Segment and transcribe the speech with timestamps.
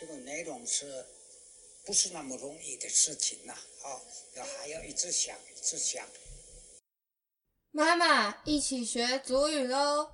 [0.00, 1.04] 这个内容是
[1.84, 3.52] 不是那么容易的事情呐？
[3.82, 4.00] 好，
[4.34, 6.02] 要还要一直想，一直想。
[7.70, 10.08] 妈妈，一起学祖语喽！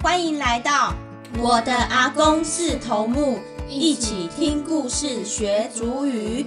[0.00, 0.94] 欢迎来到
[1.40, 6.46] 我的阿公是头目，一起听故事学祖语。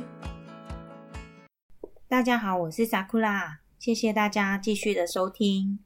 [2.07, 5.83] 大家好，我是萨库拉，谢谢大家继续的收听。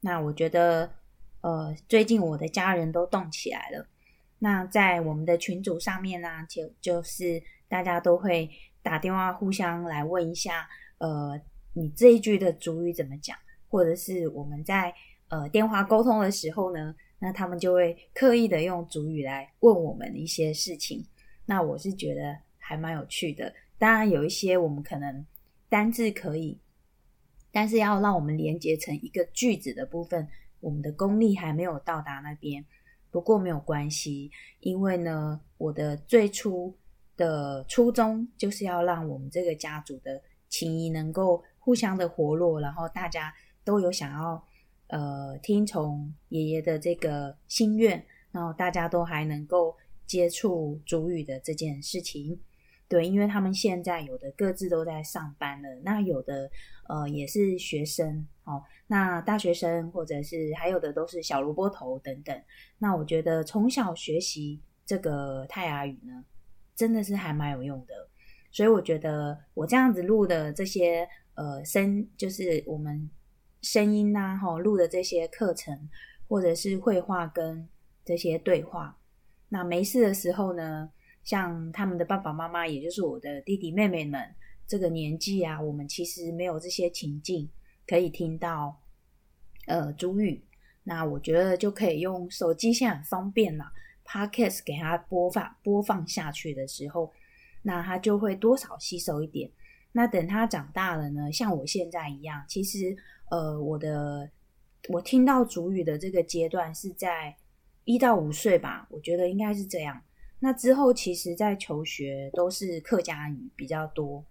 [0.00, 0.97] 那我觉得，
[1.40, 3.86] 呃，最近我的家人都动起来了。
[4.38, 8.50] 那在我们的群组上面呢，就就是大家都会
[8.82, 10.68] 打电话互相来问一下，
[10.98, 11.40] 呃，
[11.72, 13.36] 你这一句的主语怎么讲，
[13.68, 14.94] 或者是我们在。
[15.30, 21.04] 呃，电话沟通的时候呢，那他们就会刻意的用主语来问我们一些事情。
[21.44, 23.52] 那我是觉得还蛮有趣的。
[23.76, 25.26] 当然，有一些我们可能
[25.68, 26.58] 单字可以，
[27.52, 30.26] 但是要让我们连接成一个句子的部分，
[30.60, 32.64] 我们的功力还没有到达那边。
[33.10, 34.30] 不过没有关系，
[34.60, 36.74] 因为呢，我的最初
[37.16, 44.44] 的初衷就是要让我们这个家族的情谊能够互相的活络，然后大家都有想要。
[44.90, 52.40] 呃，听从爷爷的这个心愿，然后大家都还能够接触主语的这件事情，
[52.88, 56.50] 对，因为他们现在有的各自都在上班了，那有的
[56.88, 62.42] 呃也是学生，哦，那大学生或者是还有的都是小萝卜头等等，
[62.78, 66.24] 那我觉得从小学习这个泰雅语呢，
[66.74, 68.08] 真的是还蛮有用的，
[68.50, 73.08] 所以我觉得我这样子录的这些呃声，就是我们。
[73.60, 75.90] 声音呐，哈，录的这些课程，
[76.28, 77.68] 或者是绘画跟
[78.04, 78.96] 这些对话。
[79.48, 80.88] 那没事的时候呢，
[81.28, 84.34] 像他们的爸爸妈妈，也就是我的弟弟妹妹们，
[84.66, 87.46] 这个年纪啊，我们其实没有这些情境
[87.86, 88.80] 可以听到
[89.66, 90.42] 呃主语。
[90.84, 93.70] 那我觉得就可以用手机，现在很方便啦
[94.04, 97.12] p o d c a s t 给他播放播放下去的时候，
[97.60, 99.50] 那他就会多少吸收一点。
[99.92, 102.96] 那等他长大了呢，像我现在一样，其实。
[103.30, 104.30] 呃，我的
[104.88, 107.36] 我听到主语的这个阶段是在
[107.84, 110.00] 一到五岁吧，我觉得应该是这样。
[110.40, 114.24] 那之后，其实在求学都是客家语比较多。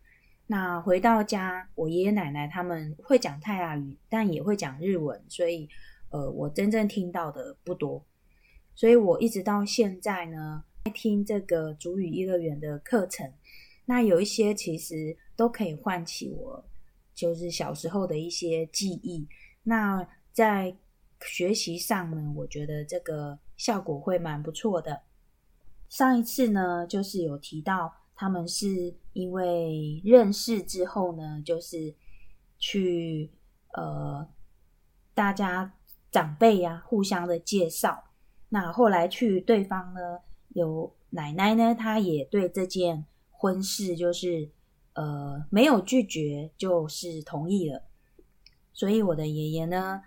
[0.48, 5.68] 那回到家，我爷爷奶奶他们会讲泰雅语，但也会讲日文，所以
[6.10, 8.06] 呃，我真正听到的不多。
[8.74, 13.30] 所以我一直到现在呢，在听这个主语幼儿园的课程，
[13.86, 16.66] 那有一些其实都可以唤起我。
[17.14, 19.28] 就是小时候的一些记忆，
[19.64, 20.78] 那在
[21.26, 25.02] 学习上呢，我觉得这个效果会蛮不错的。
[25.90, 31.96] 上一次呢，就是有提到他们是因为认识之后呢，就是
[32.58, 33.32] 去
[33.74, 34.28] 呃
[35.14, 35.74] 大家
[36.12, 38.04] 长辈呀互相的介绍，
[38.50, 44.52] 那后来去对方呢有奶奶呢，她也对这件婚事就是。
[45.00, 47.84] 呃，没有拒绝就是同意了，
[48.74, 50.02] 所以我的爷爷呢，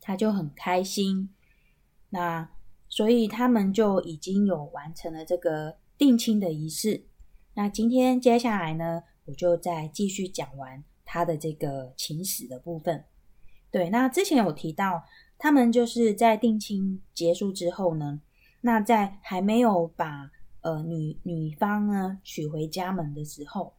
[0.00, 1.34] 他就很开心。
[2.10, 2.48] 那
[2.88, 7.04] 所以他们就已经有完成了这个定亲的仪式。
[7.54, 13.04] 那今天接下来呢，我就再继续讲完他的这个情史的部分。
[13.70, 15.02] 对，那之前有提到，
[15.36, 18.22] 他们就是在定亲结束之后呢，
[18.62, 20.30] 那在还没有把
[20.62, 23.74] 呃女女方呢娶回家门的时候。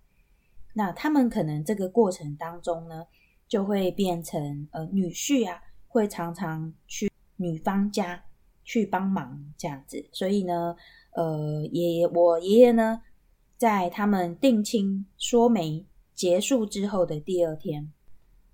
[0.73, 3.05] 那他们可能这个过程当中呢，
[3.47, 8.23] 就会变成呃女婿啊，会常常去女方家
[8.69, 10.07] 去帮忙这样子。
[10.11, 10.75] 所以呢，
[11.15, 13.01] 呃，爷爷我爷爷呢，
[13.57, 17.91] 在他们定亲说媒结束之后的第二天，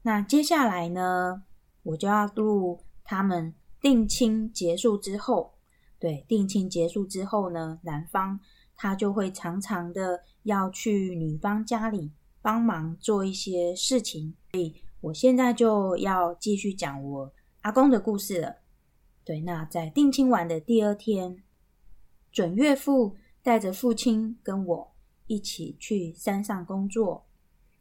[0.04, 1.44] 那接下来呢，
[1.84, 5.56] 我就要录他们定亲结束之后，
[6.00, 8.40] 对，定亲结束之后呢，男方
[8.78, 10.22] 他就会常常的。
[10.46, 18.56] 要去女方家里帮忙做一些事情，所以我现在就要继续讲我阿公的故事了。
[19.26, 21.44] 对，那在定亲晚的第二天，
[22.32, 24.96] 准岳父带着父亲跟我
[25.28, 27.26] 一起去山上工作。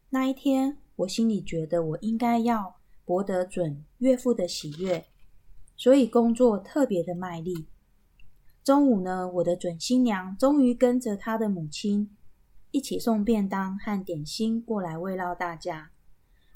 [0.08, 5.04] 那一天，我心里觉得我应该要博得准岳父的喜悦，
[5.76, 7.68] 所以工作特别的卖力。
[8.64, 12.10] 中午呢，我的准新娘终于跟着她的母亲。
[12.70, 15.92] 一起送便当和点心过来慰劳大家。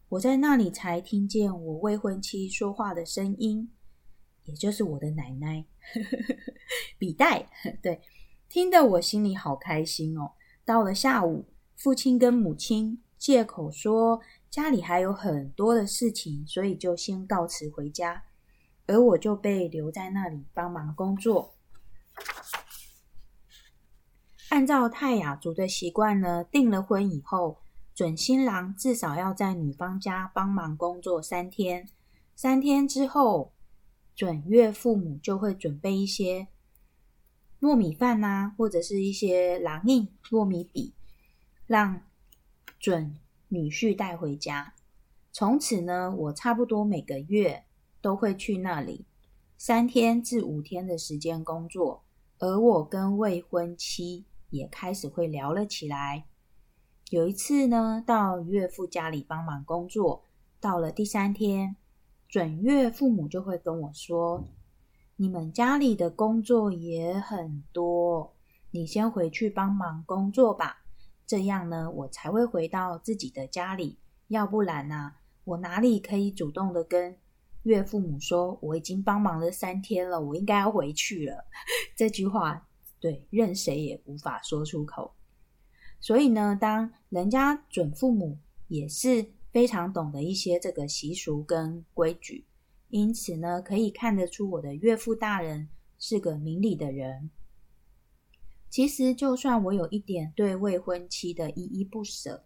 [0.09, 3.71] 我在那里才听见我未婚妻说话的声音，
[4.49, 5.65] 也就是我的奶奶，
[6.99, 7.47] 笔袋。
[7.83, 8.01] 对，
[8.49, 10.33] 听得我心里好开心哦。
[10.65, 11.45] 到了下午，
[11.77, 18.25] 父亲跟母亲借口说家里还有很多的事情，所以就先告辞回家。
[18.87, 21.55] 而我就被留在那里帮忙工作。
[24.49, 27.59] 按照泰雅族的习惯呢，订了婚以后，
[27.95, 31.87] 准新郎至少要在女方家帮忙工作三天。
[32.35, 33.53] 三天之后，
[34.19, 36.49] 准岳父母就会准备一些
[37.61, 40.93] 糯米饭呐，或者是一些狼印糯米笔，
[41.69, 42.03] 让
[42.81, 43.17] 准
[43.47, 44.75] 女婿带回家。
[45.31, 47.63] 从此呢，我差不多每个月
[48.01, 49.07] 都会去那里
[49.57, 52.03] 三天至五天的时间工作，
[52.41, 54.25] 而我跟未婚妻。
[54.51, 56.25] 也开始会聊了起来。
[57.11, 60.25] 有一次呢，到岳父家里帮忙工作，
[60.59, 61.77] 到了第三天，
[62.29, 64.45] 准岳父母就会跟我说
[65.17, 68.37] ：“你们家里的工作也很多，
[68.71, 70.85] 你先回去帮忙工作吧。
[71.27, 73.99] 这样呢，我才会回到自己的家里。
[74.29, 75.15] 要不然呢，
[75.45, 77.17] 我哪里可以主动的跟
[77.63, 81.47] 岳父母说我已经帮忙了三天了，我应该要回去了？”
[81.97, 82.67] 这句话。
[83.01, 85.15] 对，任谁也无法说出口。
[86.01, 88.37] 所以呢，当人家准父母
[88.67, 92.47] 也是非常懂得一些这个习俗跟规矩，
[92.89, 95.69] 因此呢，可以看得出我的岳父大人
[95.99, 97.31] 是个明理的人。
[98.71, 102.45] 其实，就算我有一点对未婚妻的依依不舍，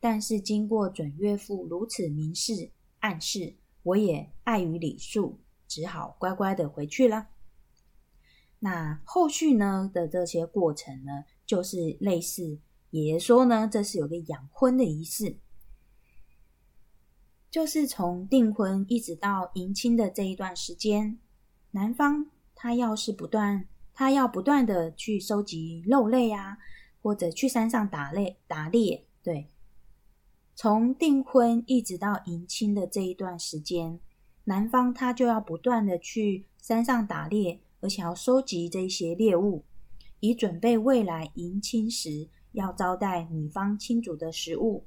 [0.00, 2.70] 但是经过准岳父如此明示
[3.00, 5.38] 暗示，我也碍于礼数，
[5.68, 7.28] 只好乖乖的回去了。
[8.60, 12.58] 那后续呢的这些过程呢，就是类似
[12.90, 15.36] 爷爷说呢，这是有个养婚的仪式，
[17.52, 21.18] 就是从订婚一直到迎亲的这一段时间，
[21.72, 26.56] 男方他要是不断，他要不断的去收集肉类啊，
[27.02, 29.48] 或者去山上打猎打猎，对，
[30.56, 34.00] 从订婚一直到迎亲的这一段时间，
[34.44, 37.60] 男方他就要不断的去山上打猎。
[37.82, 39.64] 而且要收集这些猎物，
[40.20, 44.86] 以准备未来迎亲时要招待女方亲族的食物。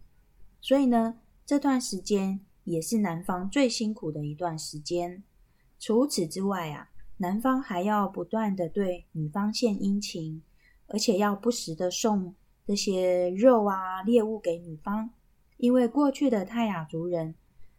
[0.62, 5.24] 所以呢，这段时间也是男方最辛苦的一段时间。
[5.80, 10.44] 除此之外啊，男方还要不断的对女方献殷勤，
[10.88, 12.36] 而且要不时的送
[12.66, 15.10] 这些肉啊猎物给女方。
[15.56, 17.36] 因为过去的泰雅族人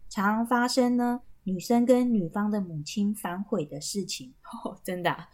[0.08, 1.20] 常发生呢。
[1.48, 4.34] 女生跟女方的母亲反悔的事情，
[4.64, 5.28] 哦，真的。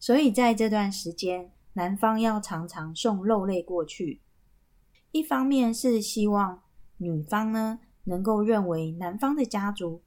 [0.00, 4.20] 所以在这段时间，男方要常常送肉类过去，
[5.12, 6.60] 一方面是希望
[6.96, 10.02] 女方呢能够认为男方的家族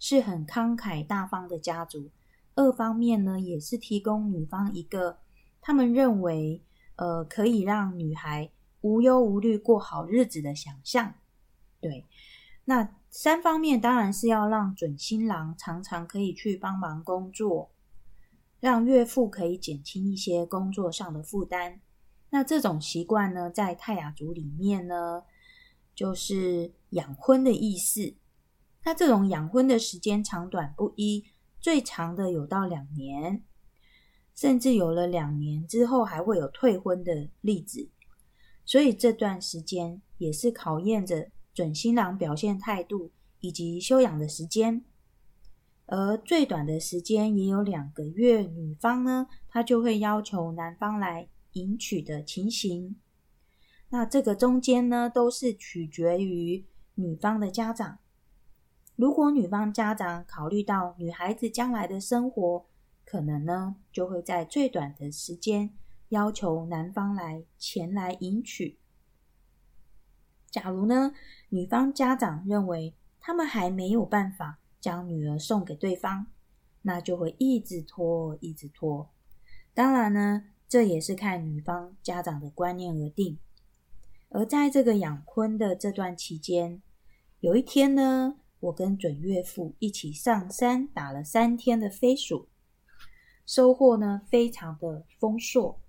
[0.00, 2.10] 是很慷慨大方的家族，
[2.54, 5.18] 二方面呢也是提供女方一个
[5.60, 6.64] 他们认为
[6.96, 8.50] 呃可以让女孩
[8.80, 11.14] 无忧无虑过好日子的想象。
[11.80, 12.06] 对，
[12.64, 12.96] 那。
[13.12, 17.72] 三方面当然是要让准新郎常常可以去帮忙工作，
[18.60, 21.80] 让岳父可以减轻一些工作上的负担。
[22.30, 25.24] 那这种习惯呢，在泰雅族里面呢，
[25.92, 28.14] 就是养婚的意思。
[28.84, 31.24] 那这种养婚的时间长短不一，
[31.60, 33.42] 最长的有到两年，
[34.34, 37.88] 甚至有了两年之后还会有退婚的例子。
[38.64, 41.30] 所以这段时间也是考验着。
[41.52, 43.10] 准新郎表现态度
[43.40, 44.84] 以及修养的时间，
[45.86, 48.42] 而最短的时间也有两个月。
[48.42, 52.96] 女方呢，她就会要求男方来迎娶的情形。
[53.88, 56.64] 那这个中间呢，都是取决于
[57.00, 57.98] 女方的家长。
[58.96, 62.66] 如果女方家长考虑到女孩子将来的生活，
[63.04, 65.74] 可能呢，就会在最短的时间
[66.10, 68.78] 要求男方来前来迎娶。
[70.50, 71.12] 假如呢，
[71.48, 76.26] 女方家长认为他们还没有办法将女儿送给对方，
[76.82, 79.08] 那就会一直拖，一直拖。
[79.72, 83.38] 当然呢，这也是看女方家长的观念而定。
[84.28, 86.82] 而在这个养婚的这段期间，
[87.40, 92.50] 有一天呢，我跟准岳父一起上山打了三天的飞鼠，
[93.46, 95.80] 收获呢非常的丰硕。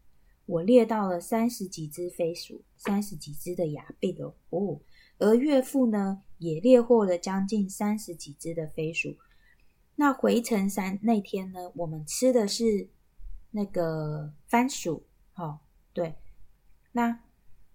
[0.45, 4.15] 我猎到了三十几只飞鼠，三十几只的雅贝
[4.49, 4.79] 哦，
[5.17, 9.17] 而岳父呢也猎获了将近三十几只的飞鼠。
[9.95, 12.87] 那回程山那天呢，我们吃的是
[13.51, 15.03] 那个番薯，
[15.35, 15.59] 哦，
[15.91, 16.15] 对，
[16.93, 17.19] 那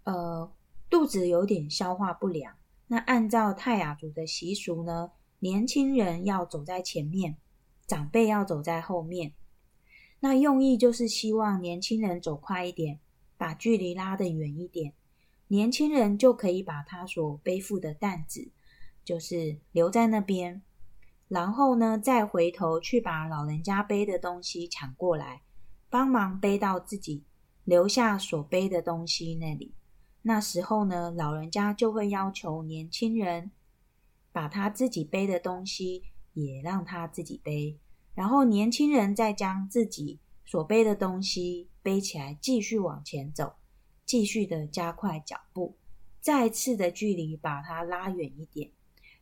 [0.05, 0.51] 呃
[0.89, 2.57] 肚子有点消化不良。
[2.89, 7.37] 那按照泰雅族的习俗呢，年轻人要走在前面，
[7.87, 9.33] 长辈要走在后面。
[10.21, 13.01] 那用意就是希望年轻人走快一点，
[13.37, 14.95] 把距离拉得远一点，
[15.49, 18.51] 年轻人就可以把他所背负的担子，
[19.05, 20.63] 就是留在那边。
[21.29, 25.43] 然后呢，再回头去把老人家背的东西抢过来，
[25.91, 27.25] 帮忙背到自己
[27.65, 29.75] 留下所背的东西那里。
[30.29, 33.53] 那时候呢，老人家就会要求年轻人
[34.33, 36.03] 把他自己背的东西
[36.33, 37.79] 也让他自己背，
[38.13, 43.55] 然后年轻人再将自己所背的东西背起来，继续往前走，
[44.05, 45.77] 继续的加快脚步，
[46.21, 48.69] 再次的距离把它拉远一点。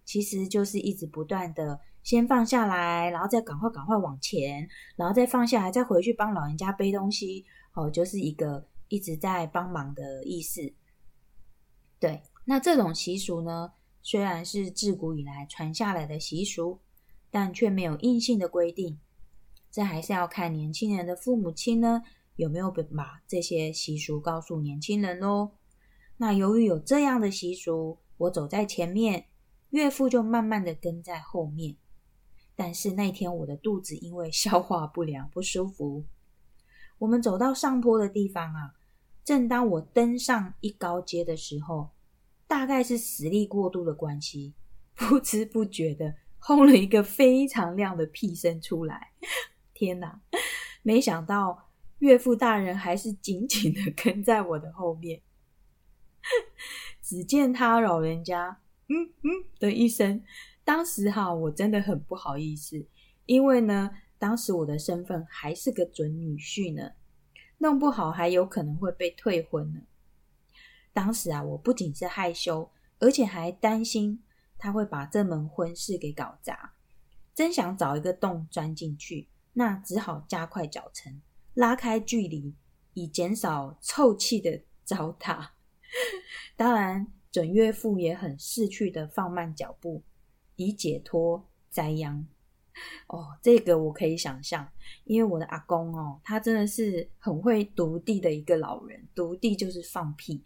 [0.07, 7.45] 其实就是一直不断的先放下来，然后再赶快赶快往前，然后再放下来，再回去帮老人家背东西。
[7.75, 10.73] 哦，就是一个一直在帮忙的意思。
[12.05, 16.79] 对，那这种习俗呢，虽然是自古以来传下来的习俗，
[17.31, 19.01] 但却没有硬性的规定。
[19.71, 22.03] 这还是要看年轻人的父母亲呢，
[22.37, 25.53] 有没有把这些习俗告诉年轻人喽。
[26.19, 29.25] 那由于有这样的习俗，我走在前面，
[29.71, 31.75] 岳父就慢慢的跟在后面。
[32.55, 36.05] 但是那天我的肚子因为消化不良不舒服，
[36.99, 38.75] 我们走到上坡的地方啊，
[39.25, 41.91] 正当我登上一高阶的时候。
[42.47, 44.53] 大概是实力过度的关系，
[44.95, 49.13] 不知不觉的轰了一个非常亮的屁声出来。
[49.73, 50.21] 天哪！
[50.83, 55.23] 没想到岳父大人还是紧紧的跟在我的后面。
[57.03, 60.23] 只见他老人家“嗯嗯”的一声，
[60.65, 62.87] 当时哈我真的很不好意思，
[63.25, 66.93] 因为呢，当时我的身份还是个准女婿呢，
[67.65, 69.81] 弄不好还有可能会被退婚呢。
[70.93, 74.23] 当时啊，我不仅是害羞，而且还担心
[74.59, 76.75] 他会把这门婚事给搞砸。
[77.35, 81.23] 真想找一个洞钻进去，那只好加快脚程，
[81.55, 82.55] 拉开距离，
[82.93, 85.49] 以减少臭气的糟蹋。
[86.57, 90.03] 当然，准岳父也很识趣的放慢脚步，
[90.57, 92.27] 以解脱灾殃。
[93.09, 94.69] 哦，这个我可以想象，
[95.05, 100.43] 因为我的阿公哦，他真的是很会独地的一个老人，独地就是放屁。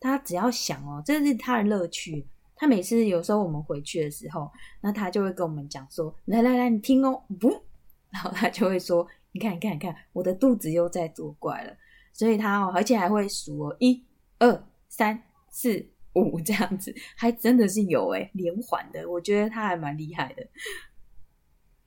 [0.00, 2.26] 他只要想哦，这是他的乐趣。
[2.56, 4.50] 他每次有时候我们回去的时候，
[4.80, 7.48] 那他就会跟我们讲说：“来来来，你听哦，不。
[8.10, 11.76] ”然后他就会说：“你看，你看，你看，我的肚子又在作怪了。”
[12.12, 14.04] 所以他哦，而且还会数哦，一、
[14.38, 19.08] 二、三、四、五这样子，还真的是有诶连环的。
[19.08, 20.46] 我觉得他还蛮厉害的，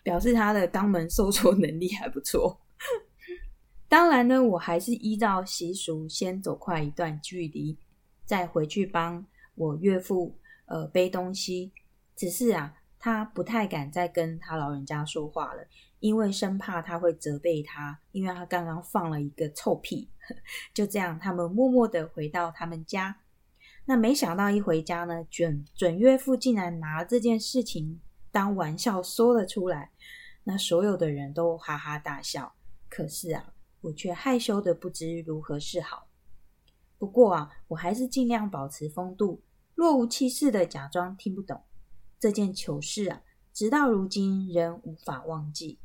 [0.06, 2.62] 表示他的肛门收缩能力还不错。
[3.90, 7.76] 当然呢，我还是依照习俗先走快一段距离。
[8.24, 11.72] 再回去帮我岳父呃背东西，
[12.16, 15.66] 只是啊，他不太敢再跟他老人家说话了，
[16.00, 20.08] 因为生怕他会责备他，因为他刚刚放了一个臭屁。
[20.72, 23.16] 就这样，他们默默的回到他们家。
[23.86, 28.02] 那没想到一回家呢，准准岳父竟然拿这件事情
[28.36, 29.94] 当玩笑说了出来，
[30.44, 32.54] 那所有的人都哈哈大笑。
[32.90, 36.10] 可是啊，我却害羞的不知如何是好。
[36.98, 39.42] 不过啊，我还是尽量保持风度，
[39.74, 41.64] 若无其事的假装听不懂
[42.20, 43.22] 这件糗事啊。
[43.54, 45.80] 直到如今仍无法忘记。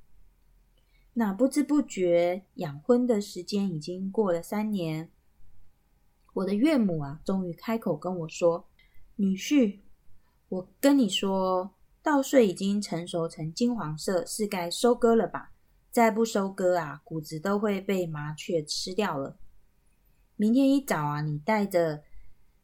[1.12, 5.08] 那不知不觉养婚的时间已经过了三年，
[6.32, 8.68] 我的岳母啊，终于开口跟我说
[9.14, 9.78] ：“女婿，
[10.48, 15.52] 我跟你说，稻穗已经成熟成金黄色，是该收割了吧？
[15.90, 19.36] 再不收割啊，谷子都会被麻雀吃掉了。”
[20.36, 22.02] 明天一早啊，你带着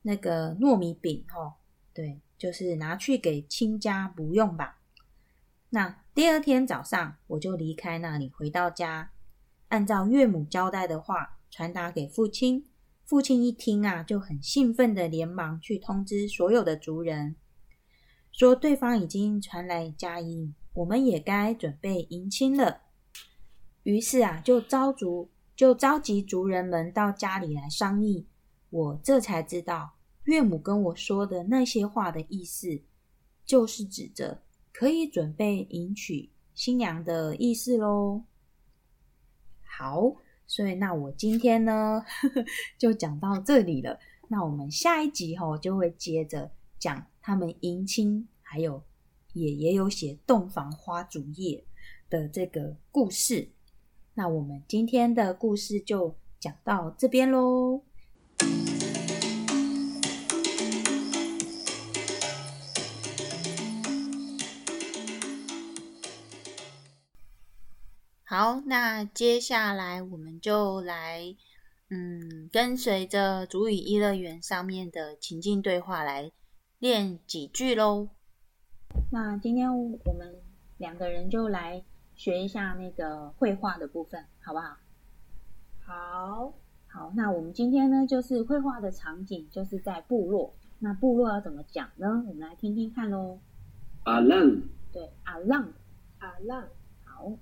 [0.03, 1.55] 那个糯米饼，吼，
[1.93, 4.81] 对，就是拿去给亲家不用吧。
[5.69, 9.11] 那第二天早上，我就离开那里，回到家，
[9.69, 12.65] 按照岳母交代的话传达给父亲。
[13.05, 17.37] 父亲一听啊，就很兴奋的连忙去通知所有的族人，
[18.37, 22.83] 说对方已经传来佳音，我们也该准备迎亲了。
[23.85, 25.31] 于是啊，就招族。
[25.57, 28.27] 就召集族人们到家里来商议，
[28.69, 32.83] 我这才知道岳母跟我说的那些话的意思，
[33.47, 38.25] 就是指着可以准备迎娶新娘的意思喽。
[39.63, 40.17] 好，
[40.47, 42.05] 所以那我今天呢
[42.77, 43.99] 就讲到这里了。
[44.29, 48.83] 那我们下一集吼就会接着讲他们迎亲，还有
[49.33, 51.65] 也也有写洞房花烛夜
[52.09, 53.51] 的这个故事。
[54.15, 57.83] 那我们今天的故事就讲到这边喽。
[68.29, 71.35] 好，那接下来我们就来，
[71.89, 76.33] 嗯，跟随着主语一乐园上面的情境对话来
[76.79, 78.09] 练几句喽。
[79.11, 80.35] 那今天我们
[80.77, 81.83] 两个人就来
[82.15, 84.77] 学一下那个绘画的部分，好不好？
[85.87, 86.53] 好，
[86.89, 90.53] 好，那我们今天呢，就是绘画的场景就是在部落。
[90.79, 92.23] 那部落要怎么讲呢？
[92.29, 93.39] 我们来听听看喽。
[94.05, 94.61] 阿浪
[94.93, 95.73] 对，阿浪，
[96.19, 96.69] 阿浪，
[97.05, 97.33] 好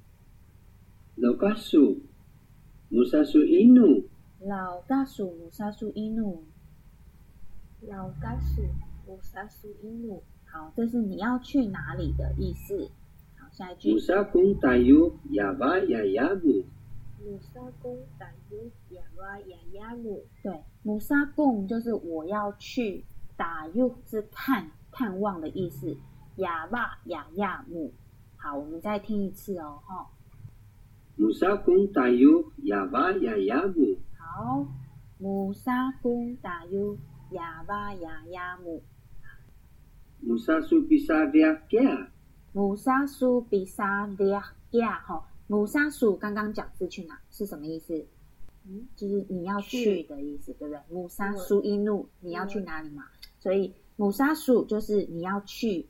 [1.16, 1.98] ，Lokasu
[2.88, 4.04] Musasu Inu
[4.38, 6.44] 老大鼠鲁沙苏伊努。
[7.80, 8.62] 老嘎数，
[9.06, 12.90] 乌沙苏伊努，好，这是你要去哪里的意思。
[13.38, 13.94] 好，下一句。
[13.94, 16.64] Musakung tayo Yaba Yayamu
[17.24, 25.96] 鲁沙公打尤亚巴亚亚姆，对，姆沙贡就是我要去打又是看探望的意思。
[26.36, 27.92] 亚巴亚亚姆，
[28.36, 30.10] 好，我们再听一次哦，哈。
[31.16, 34.66] Musakung tayo Yaba Yayamu 好，
[35.18, 36.98] 姆沙贡打又
[37.30, 38.82] 亚巴亚亚姆，
[40.26, 42.08] Musasu Pisavya Kya
[42.52, 44.28] 姆沙苏比沙利
[44.78, 47.18] 亚哈，姆沙苏刚刚讲是去哪？
[47.30, 48.06] 是什么意思？
[48.64, 50.80] 嗯，就是你要去的意思，对不对？
[50.88, 53.04] 姆沙苏伊努，你要去哪里嘛？
[53.40, 55.86] 所以姆沙苏就是你要去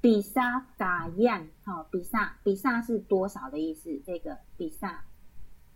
[0.00, 3.98] 比萨达样，哈，比萨比萨是多少的意思？
[4.04, 5.04] 这个比萨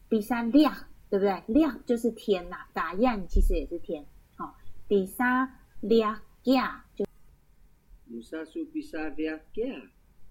[0.09, 0.75] 比萨量，
[1.09, 1.43] 对不对？
[1.47, 4.05] 量就是天呐、打样其实也是天，
[4.37, 4.57] 好，
[4.89, 7.07] 比萨量亚就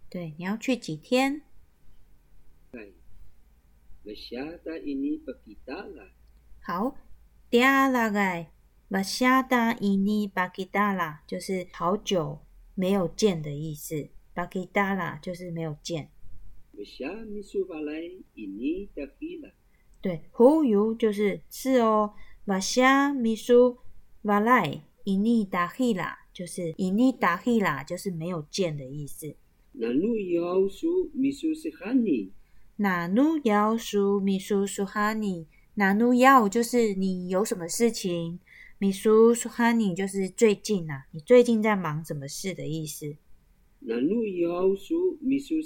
[0.09, 1.41] 对，你要去几天
[4.05, 6.11] ？Masyada ini pakita la
[6.61, 6.95] 好，
[7.49, 8.47] 第二那个
[8.87, 12.39] 马夏达伊尼巴吉达拉就是好久
[12.75, 16.11] 没有见的意思，巴吉达拉就是没有见。
[20.01, 22.13] 对，胡油就是是哦，
[22.45, 23.77] 马夏米苏
[24.23, 29.35] 瓦赖伊尼达希拉就是伊尼达希拉就是没有见的意思。
[29.77, 32.29] Nanu yaw su Misu Sihani
[32.77, 35.45] 那努要苏米苏苏哈尼，
[35.75, 38.39] 那努要就是你有什么事情，
[38.77, 43.17] 米苏苏哈尼就是最近呐、你最近在忙什么事的意思。
[43.85, 45.61] Nanu yaw su Misu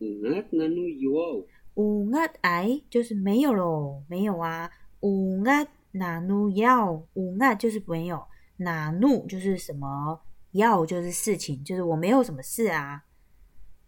[0.00, 4.70] Ungat nanu 癌就是没有喽，没有啊。
[5.00, 8.22] 五压哪努要，五压就是没有，
[8.62, 10.20] 哪努就是什么，
[10.52, 13.04] 要就是事情，就是我没有什么事啊。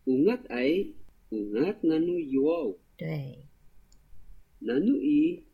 [0.04, 0.92] Ungat ay
[1.30, 3.48] Ungat nanu yaw 对
[4.60, 5.44] ，Nanu i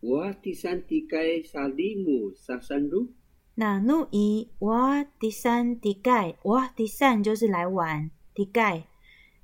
[0.00, 3.08] Wa tisanti kay salimu sasanru
[3.56, 8.86] 那努伊哇第三第盖哇第三就是来玩，第盖。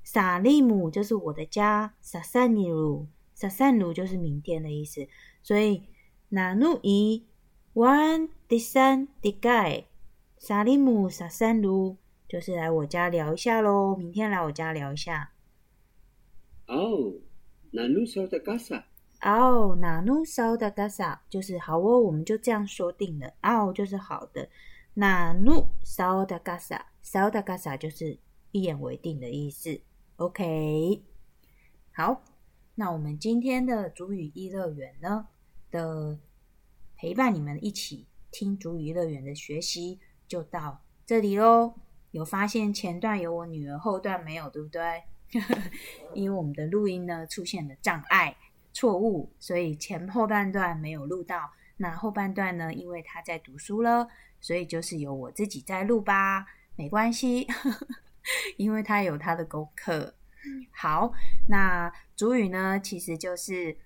[0.02, 5.06] 萨利姆就是我的家，萨善尼鲁萨散鲁就是明天的意思，
[5.42, 5.82] 所以
[6.30, 7.26] 那怒伊
[7.74, 9.86] 玩第三第盖
[10.38, 11.96] 萨利姆萨三卢
[12.28, 15.32] 就是来我家聊一下喽，明天来我家聊一下。
[16.66, 17.20] Aw
[17.72, 18.84] Nanu sa takasa
[19.20, 23.34] 哦，那努烧的嘎萨就是好哦，我们就这样说定了。
[23.42, 24.48] 哦，就是好的。
[24.94, 28.16] 那努烧的嘎萨，烧的嘎萨就是
[28.52, 29.80] 一言为定的意思。
[30.18, 31.02] OK，
[31.92, 32.22] 好，
[32.76, 35.26] 那我们今天的主语一乐园呢
[35.72, 36.20] 的
[36.96, 38.06] 陪伴你们一起
[38.38, 41.72] 听足语乐园的学习就到这里喽。
[42.10, 45.02] 有发现前段有我女儿，后段没有，对不对？
[46.12, 48.36] 因为我们的录音呢出现了障碍。
[48.74, 51.50] 错误，所以前后半段没有录到。
[51.78, 54.06] 那后半段呢，因为她在读书了，
[54.38, 56.44] 所以就是由我自己在录吧，
[56.76, 57.46] 没关系，
[58.58, 60.14] 因为她有她的功课。
[60.70, 61.10] 好，
[61.48, 63.78] 那主语呢，其实就是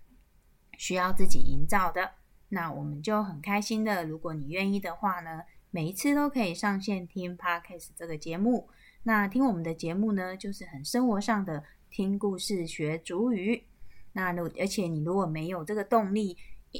[0.76, 2.14] 需要自己营造的。
[2.50, 8.68] 那我们就很开心的，如果你愿意的话呢，每一次都可以上线听 Podcast 这个节目。
[9.04, 13.64] 那听我们的节目呢，就是很生活上的听故事学主语。
[14.12, 16.36] 那如而且你如果没有这个动力，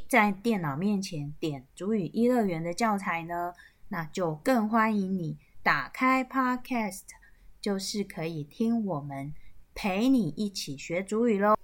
[0.08, 3.54] 在电脑面前点主语一乐园的教材呢，
[3.88, 7.02] 那就更欢迎你打开 Podcast，
[7.60, 9.32] 就是可以听我们
[9.74, 11.56] 陪你一起学主语喽。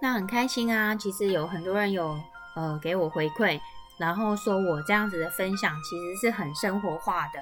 [0.00, 0.94] 那很开心啊！
[0.94, 2.18] 其实有很多人有
[2.58, 3.60] 呃给我回馈，
[3.96, 7.40] 然后说我这样子的分享其实是很生活化的。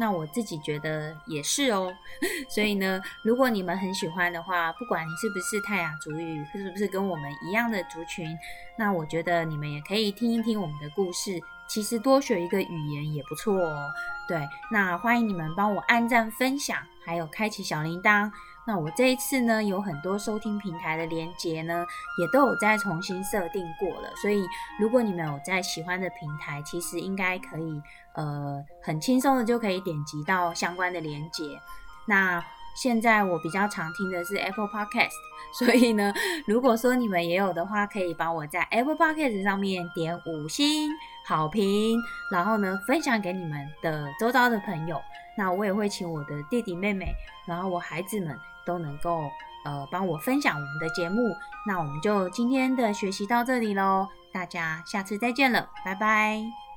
[0.00, 1.92] 那我自己觉得也是哦。
[2.54, 8.28] 所以呢，如果你们很喜欢的话，不管你是不是泰雅族语，是不是跟我们一样的族群，
[8.76, 11.40] 那我觉得你们也可以听一听我们的故事。
[11.66, 13.90] 其实多学一个语言也不错哦。
[14.28, 18.30] 对，那欢迎你们帮我按赞、分享，还有开启小铃铛。
[18.68, 21.86] 那我这一次呢，有很多收听平台的连接呢，
[22.20, 24.14] 也都有再重新设定过了。
[24.20, 24.46] 所以，
[24.78, 27.82] 如果你们有在喜欢的平台，其实应该可以，
[28.14, 31.58] 呃，很轻松的就可以点击到相关的连接。
[32.06, 32.44] 那
[32.76, 35.16] 现在我比较常听的是 Apple Podcast，
[35.58, 36.12] 所以呢，
[36.46, 40.90] 如果说你们也有的话，可以帮我在 Apple Podcast 上面点五星
[41.26, 41.98] 好评，
[42.30, 45.00] 然后呢分享给你们的周遭的朋友。
[45.38, 47.14] 那我也会请我的弟弟妹妹，
[47.46, 48.36] 然后我孩子们
[48.68, 49.22] 都能够
[49.64, 51.22] 呃帮我分享我们的节目。
[51.66, 56.67] 那我们就今天的学习到这里喽，大家下次再见了，拜拜。